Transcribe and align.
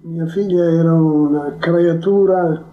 Mia 0.00 0.26
figlia 0.26 0.64
era 0.64 0.92
una 0.92 1.56
creatura 1.58 2.64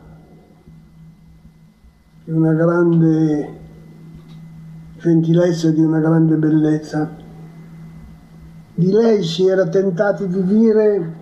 di 2.23 2.31
una 2.31 2.53
grande 2.53 3.59
gentilezza, 4.99 5.71
di 5.71 5.81
una 5.81 5.99
grande 5.99 6.35
bellezza. 6.35 7.09
Di 8.75 8.91
lei 8.91 9.23
si 9.23 9.47
era 9.47 9.67
tentati 9.67 10.27
di 10.27 10.43
dire 10.43 11.13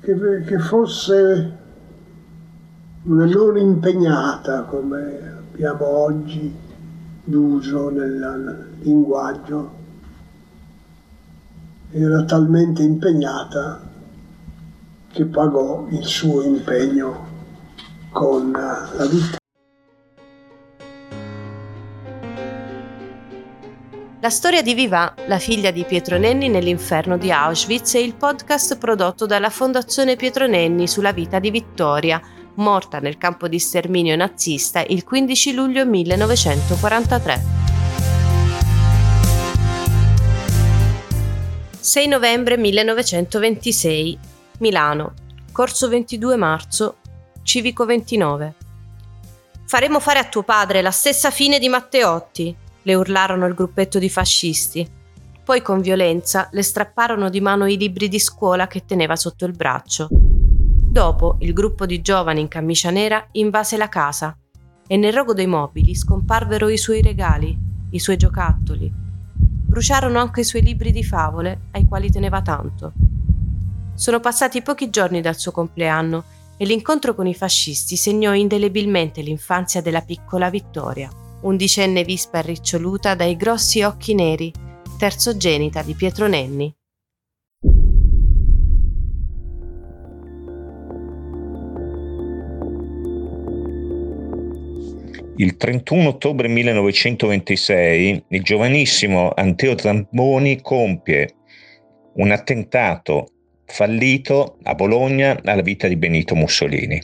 che, 0.00 0.42
che 0.44 0.58
fosse 0.58 1.58
una 3.04 3.24
non 3.24 3.56
impegnata 3.56 4.64
come 4.64 5.44
abbiamo 5.52 5.86
oggi 5.86 6.52
d'uso 7.22 7.88
nel 7.90 8.66
linguaggio 8.80 9.78
era 11.92 12.24
talmente 12.24 12.82
impegnata 12.82 13.88
che 15.12 15.24
pagò 15.24 15.86
il 15.90 16.04
suo 16.04 16.42
impegno 16.42 17.26
con 18.10 18.52
la 18.52 19.06
vita. 19.06 19.38
La 24.22 24.28
storia 24.28 24.62
di 24.62 24.74
Viva, 24.74 25.14
la 25.26 25.38
figlia 25.38 25.70
di 25.70 25.84
Pietro 25.84 26.18
Nenni 26.18 26.48
nell'inferno 26.48 27.16
di 27.16 27.32
Auschwitz, 27.32 27.94
è 27.94 27.98
il 27.98 28.14
podcast 28.14 28.76
prodotto 28.76 29.26
dalla 29.26 29.48
Fondazione 29.48 30.14
Pietro 30.14 30.46
Nenni 30.46 30.86
sulla 30.86 31.12
vita 31.12 31.38
di 31.38 31.50
Vittoria, 31.50 32.20
morta 32.56 33.00
nel 33.00 33.16
campo 33.16 33.48
di 33.48 33.58
sterminio 33.58 34.14
nazista 34.16 34.84
il 34.86 35.04
15 35.04 35.54
luglio 35.54 35.86
1943. 35.86 37.59
6 41.82 42.08
novembre 42.08 42.58
1926, 42.58 44.18
Milano, 44.58 45.14
corso 45.50 45.88
22 45.88 46.36
marzo, 46.36 46.96
civico 47.42 47.86
29. 47.86 48.54
Faremo 49.64 49.98
fare 49.98 50.18
a 50.18 50.28
tuo 50.28 50.42
padre 50.42 50.82
la 50.82 50.90
stessa 50.90 51.30
fine 51.30 51.58
di 51.58 51.70
Matteotti, 51.70 52.54
le 52.82 52.94
urlarono 52.94 53.46
il 53.46 53.54
gruppetto 53.54 53.98
di 53.98 54.10
fascisti. 54.10 54.86
Poi 55.42 55.62
con 55.62 55.80
violenza 55.80 56.50
le 56.52 56.62
strapparono 56.62 57.30
di 57.30 57.40
mano 57.40 57.64
i 57.64 57.78
libri 57.78 58.08
di 58.08 58.18
scuola 58.18 58.66
che 58.66 58.84
teneva 58.84 59.16
sotto 59.16 59.46
il 59.46 59.56
braccio. 59.56 60.08
Dopo 60.10 61.36
il 61.40 61.54
gruppo 61.54 61.86
di 61.86 62.02
giovani 62.02 62.42
in 62.42 62.48
camicia 62.48 62.90
nera 62.90 63.26
invase 63.32 63.78
la 63.78 63.88
casa 63.88 64.36
e 64.86 64.98
nel 64.98 65.14
rogo 65.14 65.32
dei 65.32 65.46
mobili 65.46 65.94
scomparvero 65.94 66.68
i 66.68 66.76
suoi 66.76 67.00
regali, 67.00 67.56
i 67.92 67.98
suoi 67.98 68.18
giocattoli, 68.18 69.08
bruciarono 69.70 70.18
anche 70.18 70.40
i 70.40 70.44
suoi 70.44 70.62
libri 70.62 70.90
di 70.90 71.04
favole, 71.04 71.68
ai 71.70 71.84
quali 71.84 72.10
teneva 72.10 72.42
tanto. 72.42 72.92
Sono 73.94 74.18
passati 74.18 74.62
pochi 74.62 74.90
giorni 74.90 75.20
dal 75.20 75.38
suo 75.38 75.52
compleanno 75.52 76.24
e 76.56 76.64
l'incontro 76.64 77.14
con 77.14 77.28
i 77.28 77.34
fascisti 77.36 77.94
segnò 77.94 78.34
indelebilmente 78.34 79.22
l'infanzia 79.22 79.80
della 79.80 80.00
piccola 80.00 80.50
Vittoria, 80.50 81.08
undicenne 81.42 82.02
vispa 82.02 82.40
riccioluta 82.40 83.14
dai 83.14 83.36
grossi 83.36 83.82
occhi 83.82 84.12
neri, 84.12 84.52
terzogenita 84.98 85.82
di 85.82 85.94
Pietro 85.94 86.26
Nenni. 86.26 86.74
Il 95.40 95.56
31 95.56 96.06
ottobre 96.06 96.48
1926 96.48 98.24
il 98.28 98.42
giovanissimo 98.42 99.32
Anteo 99.34 99.78
Zamboni 99.78 100.60
compie 100.60 101.30
un 102.16 102.30
attentato 102.30 103.28
fallito 103.64 104.58
a 104.64 104.74
Bologna 104.74 105.40
alla 105.42 105.62
vita 105.62 105.88
di 105.88 105.96
Benito 105.96 106.34
Mussolini. 106.34 107.00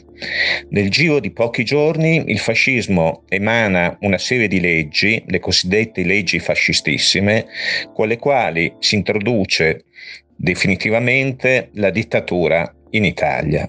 Nel 0.69 0.91
giro 0.91 1.19
di 1.19 1.31
pochi 1.31 1.63
giorni 1.63 2.25
il 2.27 2.37
fascismo 2.37 3.23
emana 3.27 3.97
una 4.01 4.19
serie 4.19 4.47
di 4.47 4.59
leggi, 4.59 5.23
le 5.25 5.39
cosiddette 5.39 6.03
leggi 6.03 6.37
fascistissime, 6.37 7.47
con 7.91 8.07
le 8.07 8.17
quali 8.17 8.71
si 8.77 8.93
introduce 8.93 9.85
definitivamente 10.35 11.71
la 11.73 11.89
dittatura 11.89 12.71
in 12.91 13.03
Italia. 13.03 13.67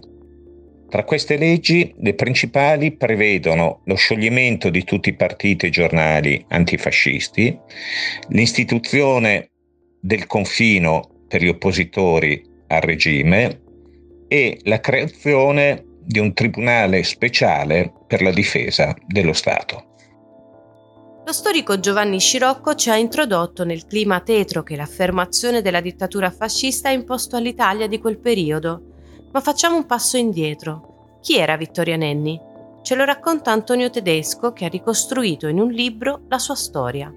Tra 0.88 1.04
queste 1.04 1.36
leggi, 1.36 1.94
le 1.98 2.14
principali 2.14 2.96
prevedono 2.96 3.82
lo 3.84 3.94
scioglimento 3.94 4.70
di 4.70 4.84
tutti 4.84 5.10
i 5.10 5.16
partiti 5.16 5.66
e 5.66 5.70
giornali 5.70 6.42
antifascisti, 6.48 7.58
l'istituzione 8.30 9.50
del 10.00 10.26
confino 10.26 11.24
per 11.28 11.42
gli 11.42 11.48
oppositori 11.48 12.42
al 12.68 12.80
regime 12.80 13.60
e 14.28 14.60
la 14.62 14.80
creazione 14.80 15.84
di 16.00 16.18
un 16.20 16.32
tribunale 16.32 17.02
speciale 17.02 17.92
per 18.06 18.22
la 18.22 18.30
difesa 18.30 18.96
dello 19.06 19.34
Stato. 19.34 19.84
Lo 21.26 21.32
storico 21.34 21.78
Giovanni 21.78 22.18
Scirocco 22.18 22.74
ci 22.74 22.88
ha 22.88 22.96
introdotto 22.96 23.62
nel 23.62 23.84
clima 23.84 24.20
tetro 24.20 24.62
che 24.62 24.76
l'affermazione 24.76 25.60
della 25.60 25.82
dittatura 25.82 26.30
fascista 26.30 26.88
ha 26.88 26.92
imposto 26.92 27.36
all'Italia 27.36 27.86
di 27.86 27.98
quel 27.98 28.18
periodo 28.18 28.87
ma 29.32 29.40
facciamo 29.40 29.76
un 29.76 29.86
passo 29.86 30.16
indietro. 30.16 31.18
Chi 31.20 31.36
era 31.36 31.56
Vittoria 31.56 31.96
Nenni? 31.96 32.40
Ce 32.82 32.94
lo 32.94 33.04
racconta 33.04 33.50
Antonio 33.50 33.90
Tedesco 33.90 34.52
che 34.52 34.64
ha 34.64 34.68
ricostruito 34.68 35.46
in 35.48 35.58
un 35.58 35.70
libro 35.70 36.22
la 36.28 36.38
sua 36.38 36.54
storia. 36.54 37.12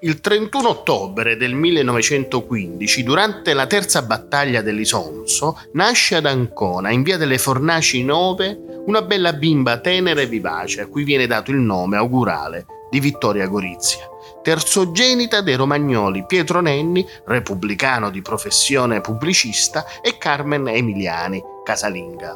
Il 0.00 0.20
31 0.20 0.68
ottobre 0.68 1.36
del 1.36 1.54
1915, 1.54 3.02
durante 3.02 3.52
la 3.52 3.66
terza 3.66 4.02
battaglia 4.02 4.62
dell'Isonzo, 4.62 5.58
nasce 5.72 6.14
ad 6.14 6.26
Ancona, 6.26 6.90
in 6.90 7.02
via 7.02 7.16
delle 7.16 7.36
Fornaci 7.36 8.04
9, 8.04 8.84
una 8.86 9.02
bella 9.02 9.32
bimba 9.32 9.80
tenera 9.80 10.20
e 10.20 10.26
vivace, 10.26 10.82
a 10.82 10.86
cui 10.86 11.02
viene 11.02 11.26
dato 11.26 11.50
il 11.50 11.58
nome 11.58 11.96
augurale 11.96 12.66
di 12.90 13.00
Vittoria 13.00 13.46
Gorizia 13.46 14.08
terzogenita 14.48 15.42
dei 15.42 15.56
romagnoli 15.56 16.24
Pietro 16.24 16.60
Nenni, 16.60 17.06
repubblicano 17.26 18.08
di 18.08 18.22
professione 18.22 19.02
pubblicista, 19.02 19.84
e 20.00 20.16
Carmen 20.16 20.68
Emiliani, 20.68 21.42
casalinga. 21.62 22.34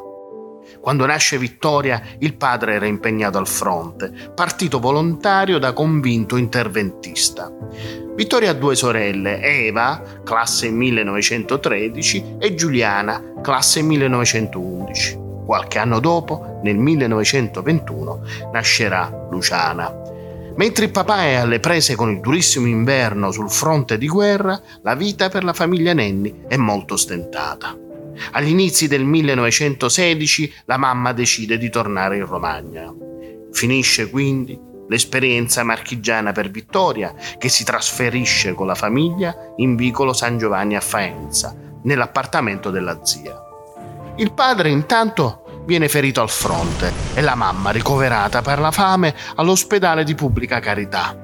Quando 0.79 1.07
nasce 1.07 1.39
Vittoria, 1.39 2.03
il 2.19 2.35
padre 2.35 2.75
era 2.75 2.87
impegnato 2.87 3.39
al 3.39 3.47
fronte, 3.47 4.13
partito 4.35 4.79
volontario 4.79 5.59
da 5.59 5.73
convinto 5.73 6.37
interventista. 6.37 7.51
Vittoria 8.15 8.51
ha 8.51 8.55
due 8.55 8.75
sorelle, 8.75 9.41
Eva, 9.41 10.03
classe 10.23 10.71
1913, 10.71 12.37
e 12.39 12.55
Giuliana, 12.55 13.41
classe 13.41 13.81
1911. 13.81 15.19
Qualche 15.47 15.79
anno 15.79 15.99
dopo, 15.99 16.61
nel 16.63 16.77
1921, 16.77 18.23
nascerà 18.53 19.29
Luciana. 19.31 20.02
Mentre 20.57 20.85
il 20.85 20.91
papà 20.91 21.23
è 21.23 21.35
alle 21.35 21.61
prese 21.61 21.95
con 21.95 22.11
il 22.11 22.21
durissimo 22.21 22.67
inverno 22.67 23.31
sul 23.31 23.51
fronte 23.51 23.97
di 23.97 24.07
guerra, 24.07 24.61
la 24.83 24.95
vita 24.95 25.29
per 25.29 25.45
la 25.45 25.53
famiglia 25.53 25.93
Nenni 25.93 26.45
è 26.47 26.57
molto 26.57 26.97
stentata. 26.97 27.77
Agli 28.33 28.51
inizi 28.51 28.87
del 28.87 29.05
1916 29.05 30.53
la 30.67 30.77
mamma 30.77 31.13
decide 31.13 31.57
di 31.57 31.71
tornare 31.71 32.17
in 32.17 32.27
Romagna. 32.27 32.93
Finisce 33.51 34.11
quindi 34.11 34.59
l'esperienza 34.89 35.63
marchigiana 35.63 36.33
per 36.33 36.51
Vittoria, 36.51 37.15
che 37.39 37.49
si 37.49 37.65
trasferisce 37.65 38.53
con 38.53 38.67
la 38.67 38.75
famiglia 38.75 39.35
in 39.57 39.75
vicolo 39.75 40.13
San 40.13 40.37
Giovanni 40.37 40.77
a 40.77 40.81
Faenza, 40.81 41.57
nell'appartamento 41.85 42.71
della 42.71 43.03
zia. 43.03 43.41
Il 44.17 44.33
padre 44.35 44.69
intanto 44.69 45.42
viene 45.65 45.89
ferito 45.89 46.21
al 46.21 46.29
fronte 46.29 46.93
e 47.15 47.21
la 47.21 47.35
mamma 47.35 47.71
ricoverata 47.71 48.43
per 48.43 48.59
la 48.59 48.71
fame 48.71 49.15
all'ospedale 49.37 50.05
di 50.05 50.15
pubblica 50.15 50.61
carità. 50.61 51.17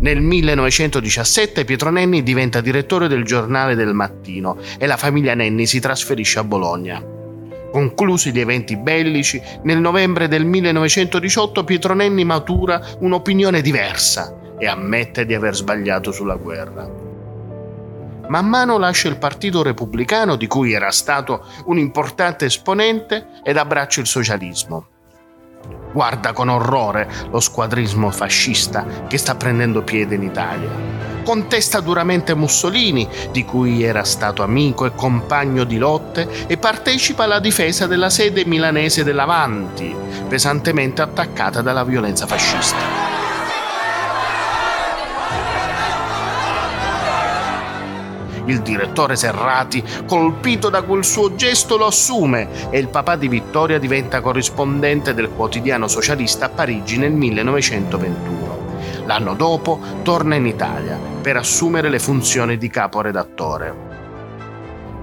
Nel 0.00 0.20
1917 0.20 1.64
Pietro 1.64 1.90
Nenni 1.90 2.22
diventa 2.22 2.60
direttore 2.60 3.08
del 3.08 3.24
giornale 3.24 3.74
del 3.74 3.94
mattino 3.94 4.56
e 4.78 4.86
la 4.86 4.96
famiglia 4.96 5.34
Nenni 5.34 5.66
si 5.66 5.80
trasferisce 5.80 6.40
a 6.40 6.44
Bologna. 6.44 7.02
Conclusi 7.70 8.32
gli 8.32 8.40
eventi 8.40 8.76
bellici, 8.76 9.40
nel 9.62 9.78
novembre 9.78 10.28
del 10.28 10.44
1918 10.44 11.64
Pietro 11.64 11.94
Nenni 11.94 12.24
matura 12.24 12.84
un'opinione 12.98 13.60
diversa 13.62 14.36
e 14.58 14.66
ammette 14.66 15.24
di 15.24 15.34
aver 15.34 15.54
sbagliato 15.54 16.12
sulla 16.12 16.36
guerra 16.36 17.11
man 18.28 18.46
mano 18.46 18.78
lascia 18.78 19.08
il 19.08 19.18
Partito 19.18 19.62
Repubblicano, 19.62 20.36
di 20.36 20.46
cui 20.46 20.72
era 20.72 20.90
stato 20.90 21.44
un 21.66 21.78
importante 21.78 22.46
esponente, 22.46 23.28
ed 23.42 23.56
abbraccia 23.56 24.00
il 24.00 24.06
socialismo. 24.06 24.86
Guarda 25.92 26.32
con 26.32 26.48
orrore 26.48 27.08
lo 27.30 27.38
squadrismo 27.38 28.10
fascista 28.10 28.84
che 29.06 29.18
sta 29.18 29.34
prendendo 29.34 29.82
piede 29.82 30.14
in 30.14 30.22
Italia. 30.22 30.70
Contesta 31.22 31.80
duramente 31.80 32.34
Mussolini, 32.34 33.08
di 33.30 33.44
cui 33.44 33.82
era 33.82 34.02
stato 34.02 34.42
amico 34.42 34.86
e 34.86 34.94
compagno 34.94 35.64
di 35.64 35.78
lotte, 35.78 36.46
e 36.48 36.56
partecipa 36.56 37.24
alla 37.24 37.38
difesa 37.38 37.86
della 37.86 38.10
sede 38.10 38.44
milanese 38.44 39.04
dell'Avanti, 39.04 39.94
pesantemente 40.28 41.02
attaccata 41.02 41.62
dalla 41.62 41.84
violenza 41.84 42.26
fascista. 42.26 43.21
Il 48.46 48.60
direttore 48.60 49.16
Serrati, 49.16 49.82
colpito 50.06 50.68
da 50.68 50.82
quel 50.82 51.04
suo 51.04 51.34
gesto, 51.34 51.76
lo 51.76 51.86
assume 51.86 52.70
e 52.70 52.78
il 52.78 52.88
papà 52.88 53.16
di 53.16 53.28
Vittoria 53.28 53.78
diventa 53.78 54.20
corrispondente 54.20 55.14
del 55.14 55.30
quotidiano 55.30 55.88
socialista 55.88 56.46
a 56.46 56.48
Parigi 56.48 56.98
nel 56.98 57.12
1921. 57.12 58.60
L'anno 59.06 59.34
dopo 59.34 59.80
torna 60.02 60.34
in 60.34 60.46
Italia 60.46 60.98
per 61.20 61.36
assumere 61.36 61.88
le 61.88 61.98
funzioni 61.98 62.56
di 62.56 62.68
caporedattore. 62.68 63.90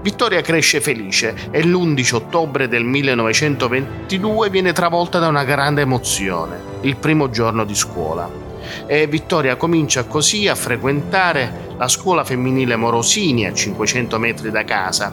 Vittoria 0.02 0.40
cresce 0.40 0.80
felice 0.80 1.34
e 1.50 1.62
l'11 1.62 2.14
ottobre 2.14 2.68
del 2.68 2.84
1922 2.84 4.48
viene 4.48 4.72
travolta 4.72 5.18
da 5.18 5.28
una 5.28 5.44
grande 5.44 5.82
emozione, 5.82 6.58
il 6.82 6.96
primo 6.96 7.28
giorno 7.28 7.64
di 7.64 7.74
scuola. 7.74 8.49
E 8.86 9.06
Vittoria 9.06 9.56
comincia 9.56 10.04
così 10.04 10.48
a 10.48 10.54
frequentare 10.54 11.74
la 11.76 11.88
scuola 11.88 12.24
femminile 12.24 12.76
Morosini 12.76 13.46
a 13.46 13.52
500 13.52 14.18
metri 14.18 14.50
da 14.50 14.64
casa. 14.64 15.12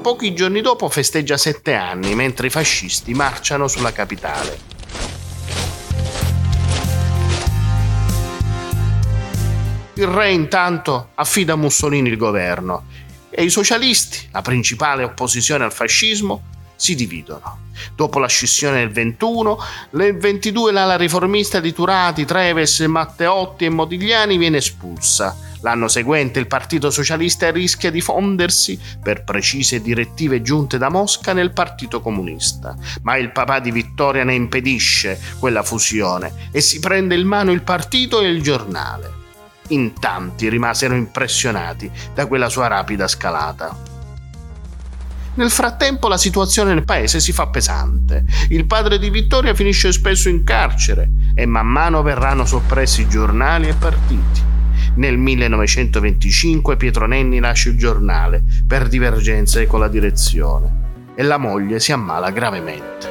Pochi 0.00 0.34
giorni 0.34 0.60
dopo 0.60 0.88
festeggia 0.88 1.36
sette 1.36 1.74
anni 1.74 2.14
mentre 2.14 2.46
i 2.46 2.50
fascisti 2.50 3.14
marciano 3.14 3.68
sulla 3.68 3.92
capitale. 3.92 4.58
Il 9.94 10.06
re 10.06 10.30
intanto 10.30 11.08
affida 11.14 11.54
a 11.54 11.56
Mussolini 11.56 12.08
il 12.08 12.16
governo 12.16 12.84
e 13.30 13.42
i 13.42 13.50
socialisti, 13.50 14.28
la 14.30 14.42
principale 14.42 15.02
opposizione 15.02 15.64
al 15.64 15.72
fascismo, 15.72 16.42
si 16.78 16.94
dividono. 16.94 17.66
Dopo 17.94 18.20
la 18.20 18.28
scissione 18.28 18.78
del 18.78 18.90
21, 18.90 19.58
nel 19.90 20.16
22 20.16 20.70
l'ala 20.70 20.96
riformista 20.96 21.58
di 21.58 21.72
Turati, 21.72 22.24
Treves, 22.24 22.78
Matteotti 22.80 23.64
e 23.64 23.68
Modigliani 23.68 24.38
viene 24.38 24.58
espulsa. 24.58 25.36
L'anno 25.62 25.88
seguente 25.88 26.38
il 26.38 26.46
Partito 26.46 26.88
Socialista 26.88 27.50
rischia 27.50 27.90
di 27.90 28.00
fondersi, 28.00 28.78
per 29.02 29.24
precise 29.24 29.82
direttive 29.82 30.40
giunte 30.40 30.78
da 30.78 30.88
Mosca, 30.88 31.32
nel 31.32 31.52
Partito 31.52 32.00
Comunista. 32.00 32.76
Ma 33.02 33.16
il 33.16 33.32
papà 33.32 33.58
di 33.58 33.72
Vittoria 33.72 34.22
ne 34.22 34.34
impedisce 34.34 35.20
quella 35.40 35.64
fusione 35.64 36.32
e 36.52 36.60
si 36.60 36.78
prende 36.78 37.16
in 37.16 37.26
mano 37.26 37.50
il 37.50 37.62
partito 37.62 38.20
e 38.20 38.28
il 38.28 38.40
giornale 38.40 39.16
in 39.70 39.92
tanti 39.98 40.48
rimasero 40.48 40.94
impressionati 40.94 41.90
da 42.14 42.24
quella 42.26 42.48
sua 42.48 42.68
rapida 42.68 43.06
scalata. 43.06 43.87
Nel 45.38 45.50
frattempo 45.50 46.08
la 46.08 46.16
situazione 46.16 46.74
nel 46.74 46.84
paese 46.84 47.20
si 47.20 47.30
fa 47.30 47.46
pesante. 47.46 48.24
Il 48.48 48.66
padre 48.66 48.98
di 48.98 49.08
Vittoria 49.08 49.54
finisce 49.54 49.92
spesso 49.92 50.28
in 50.28 50.42
carcere 50.42 51.12
e 51.32 51.46
man 51.46 51.68
mano 51.68 52.02
verranno 52.02 52.44
soppressi 52.44 53.06
giornali 53.06 53.68
e 53.68 53.74
partiti. 53.74 54.42
Nel 54.96 55.16
1925 55.16 56.76
Pietro 56.76 57.06
Nenni 57.06 57.38
lascia 57.38 57.68
il 57.68 57.78
giornale 57.78 58.42
per 58.66 58.88
divergenze 58.88 59.68
con 59.68 59.78
la 59.78 59.86
direzione 59.86 61.12
e 61.14 61.22
la 61.22 61.38
moglie 61.38 61.78
si 61.78 61.92
ammala 61.92 62.30
gravemente. 62.30 63.06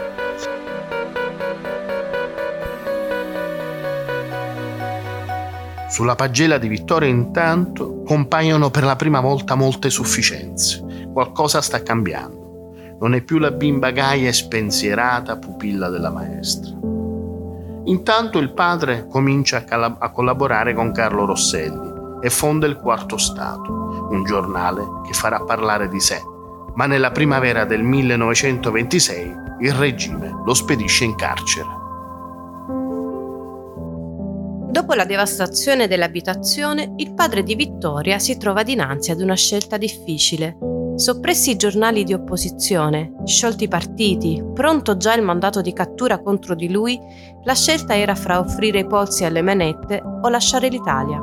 Sulla 5.90 6.16
pagella 6.16 6.58
di 6.58 6.68
Vittoria 6.68 7.08
intanto 7.08 8.04
compaiono 8.04 8.70
per 8.70 8.84
la 8.84 8.98
prima 8.98 9.22
volta 9.22 9.56
molte 9.56 9.90
sufficienze. 9.90 10.87
Qualcosa 11.18 11.62
sta 11.62 11.82
cambiando. 11.82 12.98
Non 13.00 13.16
è 13.16 13.24
più 13.24 13.40
la 13.40 13.50
bimba 13.50 13.90
gaia 13.90 14.28
e 14.28 14.34
spensierata 14.34 15.40
pupilla 15.40 15.90
della 15.90 16.12
maestra. 16.12 16.76
Intanto 17.86 18.38
il 18.38 18.54
padre 18.54 19.08
comincia 19.08 19.58
a, 19.58 19.64
cal- 19.64 19.98
a 19.98 20.12
collaborare 20.12 20.76
con 20.76 20.92
Carlo 20.92 21.26
Rosselli 21.26 22.22
e 22.22 22.30
fonda 22.30 22.68
il 22.68 22.76
Quarto 22.76 23.18
Stato, 23.18 24.08
un 24.12 24.24
giornale 24.26 24.84
che 25.08 25.14
farà 25.14 25.44
parlare 25.44 25.88
di 25.88 26.00
sé. 26.00 26.22
Ma 26.76 26.86
nella 26.86 27.10
primavera 27.10 27.66
del 27.66 27.82
1926 27.82 29.34
il 29.62 29.74
regime 29.74 30.44
lo 30.46 30.54
spedisce 30.54 31.04
in 31.04 31.16
carcere. 31.16 31.70
Dopo 34.70 34.94
la 34.94 35.06
devastazione 35.06 35.88
dell'abitazione, 35.88 36.94
il 36.98 37.16
padre 37.16 37.42
di 37.42 37.56
Vittoria 37.56 38.20
si 38.20 38.38
trova 38.38 38.62
dinanzi 38.62 39.10
ad 39.10 39.20
una 39.20 39.34
scelta 39.34 39.78
difficile. 39.78 40.67
Soppressi 40.98 41.52
i 41.52 41.58
giornali 41.58 42.04
di 42.04 42.14
opposizione, 42.14 43.14
sciolti 43.24 43.66
i 43.66 43.68
partiti, 43.68 44.44
pronto 44.52 44.98
già 44.98 45.14
il 45.14 45.22
mandato 45.22 45.62
di 45.62 45.72
cattura 45.72 46.20
contro 46.24 46.56
di 46.56 46.72
lui, 46.72 47.00
la 47.44 47.54
scelta 47.54 47.96
era 47.96 48.16
fra 48.16 48.40
offrire 48.40 48.80
i 48.80 48.88
polsi 48.88 49.24
alle 49.24 49.44
manette 49.44 50.02
o 50.04 50.28
lasciare 50.28 50.70
l'Italia. 50.70 51.22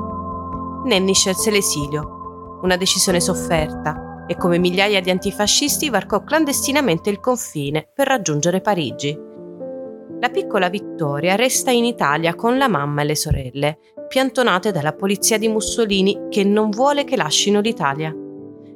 Nenni 0.85 1.13
scelse 1.13 1.51
l'esilio, 1.51 2.61
una 2.63 2.77
decisione 2.77 3.19
sofferta, 3.19 4.25
e 4.29 4.37
come 4.37 4.59
migliaia 4.59 5.01
di 5.01 5.11
antifascisti 5.11 5.91
varcò 5.91 6.23
clandestinamente 6.23 7.11
il 7.11 7.19
confine 7.19 7.91
per 7.93 8.07
raggiungere 8.07 8.61
Parigi. 8.61 9.19
La 10.21 10.31
piccola 10.31 10.69
Vittoria 10.69 11.35
resta 11.35 11.73
in 11.73 11.85
Italia 11.85 12.37
con 12.37 12.57
la 12.59 12.69
mamma 12.69 13.03
e 13.03 13.07
le 13.07 13.17
sorelle, 13.17 13.79
piantonate 14.07 14.71
dalla 14.71 14.93
polizia 14.93 15.37
di 15.37 15.49
Mussolini 15.49 16.29
che 16.31 16.45
non 16.45 16.71
vuole 16.71 17.03
che 17.03 17.17
lascino 17.17 17.59
l'Italia. 17.59 18.15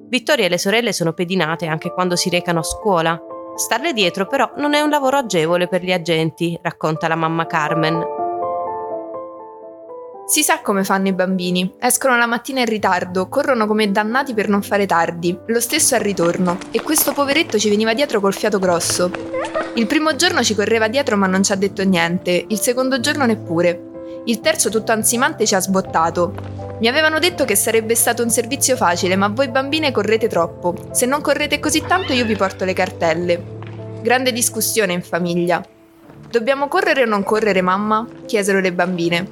Vittoria 0.08 0.46
e 0.46 0.48
le 0.48 0.58
sorelle 0.58 0.92
sono 0.94 1.12
pedinate 1.12 1.66
anche 1.66 1.92
quando 1.92 2.16
si 2.16 2.30
recano 2.30 2.60
a 2.60 2.62
scuola. 2.64 3.20
Starle 3.56 3.92
dietro 3.92 4.26
però 4.26 4.52
non 4.56 4.72
è 4.72 4.80
un 4.80 4.88
lavoro 4.88 5.18
agevole 5.18 5.68
per 5.68 5.82
gli 5.82 5.92
agenti, 5.92 6.58
racconta 6.62 7.08
la 7.08 7.16
mamma 7.16 7.46
Carmen. 7.46 8.16
Si 10.26 10.42
sa 10.42 10.60
come 10.60 10.84
fanno 10.84 11.08
i 11.08 11.12
bambini. 11.12 11.74
Escono 11.78 12.16
la 12.16 12.26
mattina 12.26 12.60
in 12.60 12.66
ritardo, 12.66 13.28
corrono 13.28 13.66
come 13.66 13.90
dannati 13.90 14.34
per 14.34 14.48
non 14.48 14.62
fare 14.62 14.86
tardi. 14.86 15.38
Lo 15.46 15.60
stesso 15.60 15.94
al 15.94 16.02
ritorno. 16.02 16.58
E 16.70 16.82
questo 16.82 17.12
poveretto 17.12 17.58
ci 17.58 17.70
veniva 17.70 17.94
dietro 17.94 18.20
col 18.20 18.34
fiato 18.34 18.58
grosso. 18.58 19.10
Il 19.74 19.86
primo 19.86 20.16
giorno 20.16 20.42
ci 20.42 20.54
correva 20.54 20.88
dietro 20.88 21.16
ma 21.16 21.26
non 21.26 21.42
ci 21.42 21.52
ha 21.52 21.56
detto 21.56 21.82
niente, 21.84 22.44
il 22.48 22.58
secondo 22.60 23.00
giorno 23.00 23.26
neppure. 23.26 23.87
Il 24.24 24.40
terzo 24.40 24.68
tutto 24.70 24.92
ansimante 24.92 25.46
ci 25.46 25.54
ha 25.54 25.60
sbottato. 25.60 26.34
Mi 26.80 26.88
avevano 26.88 27.18
detto 27.18 27.44
che 27.44 27.56
sarebbe 27.56 27.94
stato 27.94 28.22
un 28.22 28.30
servizio 28.30 28.76
facile, 28.76 29.16
ma 29.16 29.28
voi 29.28 29.48
bambine 29.48 29.90
correte 29.90 30.28
troppo. 30.28 30.74
Se 30.92 31.06
non 31.06 31.20
correte 31.20 31.58
così 31.58 31.82
tanto 31.86 32.12
io 32.12 32.24
vi 32.24 32.36
porto 32.36 32.64
le 32.64 32.72
cartelle. 32.72 33.42
Grande 34.00 34.32
discussione 34.32 34.92
in 34.92 35.02
famiglia. 35.02 35.64
Dobbiamo 36.30 36.68
correre 36.68 37.02
o 37.02 37.06
non 37.06 37.22
correre, 37.22 37.62
mamma? 37.62 38.06
chiesero 38.26 38.60
le 38.60 38.72
bambine. 38.72 39.30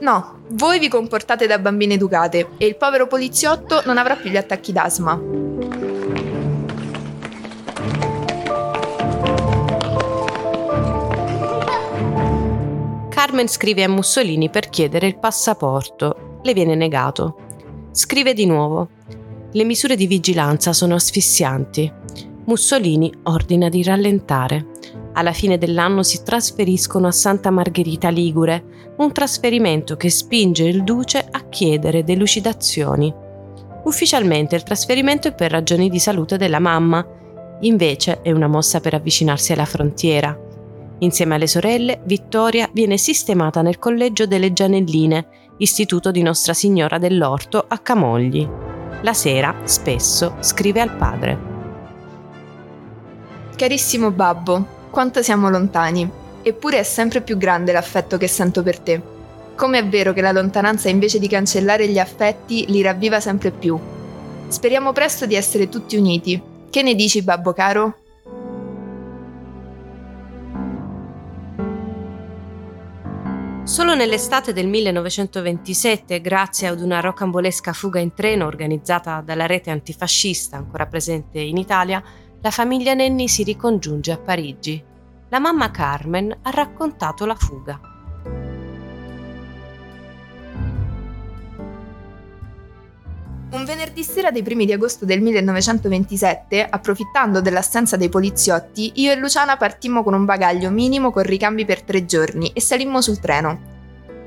No, 0.00 0.42
voi 0.50 0.78
vi 0.78 0.88
comportate 0.88 1.46
da 1.46 1.58
bambine 1.58 1.94
educate 1.94 2.50
e 2.56 2.66
il 2.66 2.76
povero 2.76 3.06
poliziotto 3.06 3.82
non 3.84 3.98
avrà 3.98 4.16
più 4.16 4.30
gli 4.30 4.36
attacchi 4.36 4.72
d'asma. 4.72 5.49
Carmen 13.30 13.46
scrive 13.46 13.84
a 13.84 13.88
Mussolini 13.88 14.50
per 14.50 14.68
chiedere 14.70 15.06
il 15.06 15.16
passaporto. 15.16 16.40
Le 16.42 16.52
viene 16.52 16.74
negato. 16.74 17.36
Scrive 17.92 18.34
di 18.34 18.44
nuovo. 18.44 18.88
Le 19.52 19.62
misure 19.62 19.94
di 19.94 20.08
vigilanza 20.08 20.72
sono 20.72 20.96
asfissianti. 20.96 21.92
Mussolini 22.46 23.12
ordina 23.22 23.68
di 23.68 23.84
rallentare. 23.84 24.66
Alla 25.12 25.32
fine 25.32 25.58
dell'anno 25.58 26.02
si 26.02 26.24
trasferiscono 26.24 27.06
a 27.06 27.12
Santa 27.12 27.50
Margherita 27.50 28.08
Ligure, 28.08 28.94
un 28.96 29.12
trasferimento 29.12 29.96
che 29.96 30.10
spinge 30.10 30.64
il 30.64 30.82
duce 30.82 31.24
a 31.30 31.48
chiedere 31.48 32.02
delucidazioni. 32.02 33.14
Ufficialmente 33.84 34.56
il 34.56 34.64
trasferimento 34.64 35.28
è 35.28 35.34
per 35.34 35.52
ragioni 35.52 35.88
di 35.88 36.00
salute 36.00 36.36
della 36.36 36.58
mamma, 36.58 37.06
invece 37.60 38.22
è 38.22 38.32
una 38.32 38.48
mossa 38.48 38.80
per 38.80 38.94
avvicinarsi 38.94 39.52
alla 39.52 39.66
frontiera. 39.66 40.36
Insieme 41.00 41.34
alle 41.36 41.46
sorelle, 41.46 42.02
Vittoria 42.04 42.68
viene 42.72 42.98
sistemata 42.98 43.62
nel 43.62 43.78
collegio 43.78 44.26
delle 44.26 44.52
Gianelline, 44.52 45.54
istituto 45.58 46.10
di 46.10 46.22
Nostra 46.22 46.52
Signora 46.52 46.98
dell'Orto 46.98 47.64
a 47.66 47.78
Camogli. 47.78 48.46
La 49.02 49.14
sera, 49.14 49.54
spesso, 49.64 50.36
scrive 50.40 50.80
al 50.80 50.94
padre. 50.96 51.38
Carissimo 53.56 54.10
babbo, 54.10 54.88
quanto 54.90 55.22
siamo 55.22 55.48
lontani, 55.48 56.08
eppure 56.42 56.78
è 56.78 56.82
sempre 56.82 57.22
più 57.22 57.38
grande 57.38 57.72
l'affetto 57.72 58.18
che 58.18 58.28
sento 58.28 58.62
per 58.62 58.78
te. 58.78 59.00
Come 59.54 59.78
è 59.78 59.86
vero 59.86 60.12
che 60.12 60.20
la 60.20 60.32
lontananza 60.32 60.90
invece 60.90 61.18
di 61.18 61.28
cancellare 61.28 61.88
gli 61.88 61.98
affetti 61.98 62.66
li 62.68 62.82
ravviva 62.82 63.20
sempre 63.20 63.50
più. 63.50 63.78
Speriamo 64.48 64.92
presto 64.92 65.24
di 65.24 65.34
essere 65.34 65.70
tutti 65.70 65.96
uniti. 65.96 66.40
Che 66.68 66.82
ne 66.82 66.94
dici, 66.94 67.22
babbo 67.22 67.52
caro? 67.52 67.96
Solo 73.70 73.94
nell'estate 73.94 74.52
del 74.52 74.66
1927, 74.66 76.20
grazie 76.20 76.66
ad 76.66 76.80
una 76.80 76.98
rocambolesca 76.98 77.72
fuga 77.72 78.00
in 78.00 78.12
treno 78.14 78.46
organizzata 78.46 79.20
dalla 79.20 79.46
rete 79.46 79.70
antifascista 79.70 80.56
ancora 80.56 80.86
presente 80.86 81.38
in 81.38 81.56
Italia, 81.56 82.02
la 82.40 82.50
famiglia 82.50 82.94
Nenni 82.94 83.28
si 83.28 83.44
ricongiunge 83.44 84.10
a 84.10 84.18
Parigi. 84.18 84.82
La 85.28 85.38
mamma 85.38 85.70
Carmen 85.70 86.36
ha 86.42 86.50
raccontato 86.50 87.24
la 87.26 87.36
fuga. 87.36 87.99
Un 93.52 93.64
venerdì 93.64 94.04
sera 94.04 94.30
dei 94.30 94.44
primi 94.44 94.64
di 94.64 94.72
agosto 94.72 95.04
del 95.04 95.20
1927, 95.20 96.68
approfittando 96.70 97.40
dell'assenza 97.40 97.96
dei 97.96 98.08
poliziotti, 98.08 98.92
io 98.96 99.10
e 99.10 99.16
Luciana 99.16 99.56
partimmo 99.56 100.04
con 100.04 100.14
un 100.14 100.24
bagaglio 100.24 100.70
minimo 100.70 101.10
con 101.10 101.24
ricambi 101.24 101.64
per 101.64 101.82
tre 101.82 102.04
giorni 102.04 102.52
e 102.54 102.60
salimmo 102.60 103.00
sul 103.00 103.18
treno. 103.18 103.78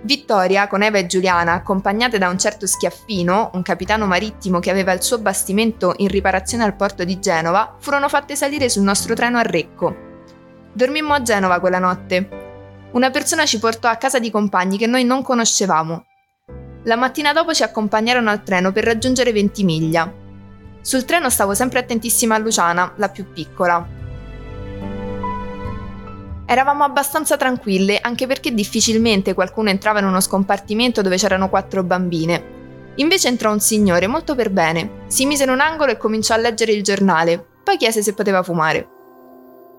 Vittoria, 0.01 0.67
con 0.67 0.83
Eva 0.83 0.97
e 0.97 1.05
Giuliana, 1.05 1.53
accompagnate 1.53 2.17
da 2.17 2.27
un 2.27 2.37
certo 2.37 2.67
Schiaffino, 2.67 3.51
un 3.53 3.61
capitano 3.61 4.05
marittimo 4.07 4.59
che 4.59 4.69
aveva 4.69 4.91
il 4.91 5.01
suo 5.01 5.19
bastimento 5.19 5.93
in 5.97 6.09
riparazione 6.09 6.65
al 6.65 6.75
porto 6.75 7.05
di 7.05 7.21
Genova, 7.21 7.77
furono 7.79 8.09
fatte 8.09 8.35
salire 8.35 8.67
sul 8.67 8.83
nostro 8.83 9.15
treno 9.15 9.37
a 9.37 9.43
Recco. 9.43 9.95
Dormimmo 10.73 11.13
a 11.13 11.21
Genova 11.21 11.61
quella 11.61 11.79
notte. 11.79 12.27
Una 12.91 13.09
persona 13.09 13.45
ci 13.45 13.59
portò 13.59 13.87
a 13.87 13.95
casa 13.95 14.19
di 14.19 14.29
compagni 14.29 14.77
che 14.77 14.87
noi 14.87 15.05
non 15.05 15.23
conoscevamo. 15.23 16.03
La 16.85 16.97
mattina 16.97 17.31
dopo 17.31 17.53
ci 17.53 17.63
accompagnarono 17.63 18.29
al 18.29 18.43
treno 18.43 18.73
per 18.73 18.83
raggiungere 18.83 19.31
Ventimiglia. 19.31 20.11
Sul 20.81 21.05
treno 21.05 21.29
stavo 21.29 21.53
sempre 21.53 21.79
attentissima 21.79 22.35
a 22.35 22.39
Luciana, 22.39 22.91
la 22.97 23.07
più 23.07 23.31
piccola. 23.31 23.87
Eravamo 26.45 26.83
abbastanza 26.83 27.37
tranquille, 27.37 27.99
anche 28.01 28.27
perché 28.27 28.53
difficilmente 28.53 29.33
qualcuno 29.33 29.69
entrava 29.69 29.99
in 29.99 30.05
uno 30.05 30.19
scompartimento 30.19 31.01
dove 31.01 31.15
c'erano 31.15 31.47
quattro 31.47 31.83
bambine. 31.83 32.51
Invece 32.95 33.29
entrò 33.29 33.53
un 33.53 33.61
signore 33.61 34.07
molto 34.07 34.35
per 34.35 34.51
bene, 34.51 35.05
si 35.07 35.25
mise 35.25 35.45
in 35.45 35.51
un 35.51 35.61
angolo 35.61 35.91
e 35.91 35.97
cominciò 35.97 36.33
a 36.33 36.37
leggere 36.37 36.73
il 36.73 36.83
giornale, 36.83 37.43
poi 37.63 37.77
chiese 37.77 38.03
se 38.03 38.13
poteva 38.13 38.43
fumare. 38.43 38.89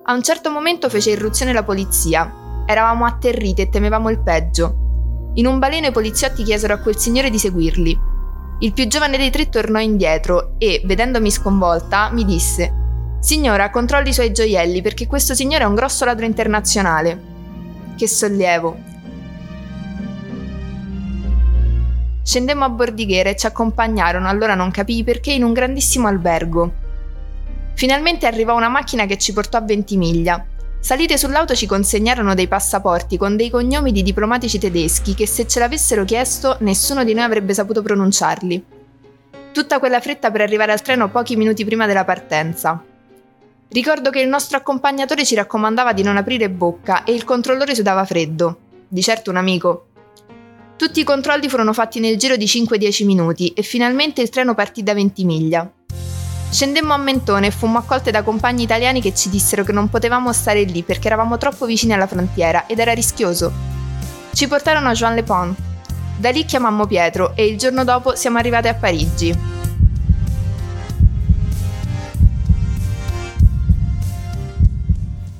A 0.04 0.14
un 0.14 0.22
certo 0.22 0.50
momento 0.50 0.88
fece 0.88 1.10
irruzione 1.10 1.52
la 1.52 1.64
polizia. 1.64 2.64
Eravamo 2.66 3.04
atterrite 3.04 3.62
e 3.62 3.68
temevamo 3.68 4.08
il 4.08 4.20
peggio. 4.20 4.83
In 5.36 5.46
un 5.46 5.58
baleno 5.58 5.88
i 5.88 5.92
poliziotti 5.92 6.44
chiesero 6.44 6.74
a 6.74 6.78
quel 6.78 6.96
signore 6.96 7.28
di 7.28 7.40
seguirli. 7.40 7.98
Il 8.60 8.72
più 8.72 8.86
giovane 8.86 9.16
dei 9.16 9.30
tre 9.30 9.48
tornò 9.48 9.80
indietro 9.80 10.54
e, 10.58 10.80
vedendomi 10.84 11.28
sconvolta, 11.28 12.08
mi 12.12 12.24
disse 12.24 12.72
Signora, 13.18 13.70
controlli 13.70 14.10
i 14.10 14.12
suoi 14.12 14.32
gioielli 14.32 14.80
perché 14.80 15.08
questo 15.08 15.34
signore 15.34 15.64
è 15.64 15.66
un 15.66 15.74
grosso 15.74 16.04
ladro 16.04 16.24
internazionale. 16.24 17.32
Che 17.96 18.06
sollievo. 18.06 18.76
Scendemmo 22.22 22.64
a 22.64 22.68
Bordighera 22.68 23.30
e 23.30 23.36
ci 23.36 23.46
accompagnarono, 23.46 24.28
allora 24.28 24.54
non 24.54 24.70
capii 24.70 25.02
perché, 25.02 25.32
in 25.32 25.42
un 25.42 25.52
grandissimo 25.52 26.06
albergo. 26.06 26.72
Finalmente 27.74 28.26
arrivò 28.26 28.54
una 28.54 28.68
macchina 28.68 29.04
che 29.04 29.18
ci 29.18 29.32
portò 29.32 29.58
a 29.58 29.62
Ventimiglia. 29.62 30.46
Salite 30.84 31.16
sull'auto 31.16 31.54
ci 31.54 31.64
consegnarono 31.64 32.34
dei 32.34 32.46
passaporti 32.46 33.16
con 33.16 33.36
dei 33.36 33.48
cognomi 33.48 33.90
di 33.90 34.02
diplomatici 34.02 34.58
tedeschi 34.58 35.14
che 35.14 35.26
se 35.26 35.46
ce 35.46 35.58
l'avessero 35.58 36.04
chiesto 36.04 36.58
nessuno 36.60 37.04
di 37.04 37.14
noi 37.14 37.24
avrebbe 37.24 37.54
saputo 37.54 37.80
pronunciarli. 37.80 38.62
Tutta 39.50 39.78
quella 39.78 40.02
fretta 40.02 40.30
per 40.30 40.42
arrivare 40.42 40.72
al 40.72 40.82
treno 40.82 41.08
pochi 41.08 41.36
minuti 41.36 41.64
prima 41.64 41.86
della 41.86 42.04
partenza. 42.04 42.84
Ricordo 43.66 44.10
che 44.10 44.20
il 44.20 44.28
nostro 44.28 44.58
accompagnatore 44.58 45.24
ci 45.24 45.34
raccomandava 45.34 45.94
di 45.94 46.02
non 46.02 46.18
aprire 46.18 46.50
bocca 46.50 47.04
e 47.04 47.14
il 47.14 47.24
controllore 47.24 47.74
sudava 47.74 48.04
freddo. 48.04 48.58
Di 48.86 49.00
certo 49.00 49.30
un 49.30 49.38
amico. 49.38 49.86
Tutti 50.76 51.00
i 51.00 51.04
controlli 51.04 51.48
furono 51.48 51.72
fatti 51.72 51.98
nel 51.98 52.18
giro 52.18 52.36
di 52.36 52.44
5-10 52.44 53.06
minuti 53.06 53.48
e 53.54 53.62
finalmente 53.62 54.20
il 54.20 54.28
treno 54.28 54.54
partì 54.54 54.82
da 54.82 54.92
Ventimiglia. 54.92 55.66
Scendemmo 56.54 56.94
a 56.94 56.98
Mentone 56.98 57.48
e 57.48 57.50
fummo 57.50 57.78
accolte 57.78 58.12
da 58.12 58.22
compagni 58.22 58.62
italiani 58.62 59.00
che 59.00 59.12
ci 59.12 59.28
dissero 59.28 59.64
che 59.64 59.72
non 59.72 59.88
potevamo 59.88 60.32
stare 60.32 60.62
lì 60.62 60.84
perché 60.84 61.08
eravamo 61.08 61.36
troppo 61.36 61.66
vicini 61.66 61.94
alla 61.94 62.06
frontiera 62.06 62.66
ed 62.68 62.78
era 62.78 62.92
rischioso. 62.92 63.52
Ci 64.32 64.46
portarono 64.46 64.88
a 64.88 64.92
Jean 64.92 65.16
Le 65.16 65.24
Pont. 65.24 65.58
Da 66.16 66.30
lì 66.30 66.44
chiamammo 66.44 66.86
Pietro 66.86 67.34
e 67.34 67.44
il 67.44 67.58
giorno 67.58 67.82
dopo 67.82 68.14
siamo 68.14 68.38
arrivati 68.38 68.68
a 68.68 68.74
Parigi. 68.74 69.36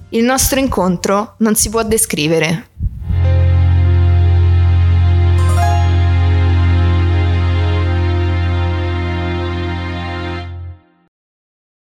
Il 0.09 0.25
nostro 0.25 0.59
incontro 0.59 1.37
non 1.39 1.55
si 1.55 1.69
può 1.69 1.85
descrivere. 1.85 2.74